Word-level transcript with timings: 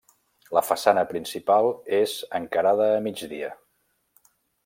La 0.57 0.61
façana 0.69 1.03
principal 1.11 1.69
és 1.99 2.15
encarada 2.41 2.89
a 2.95 3.05
migdia. 3.09 3.53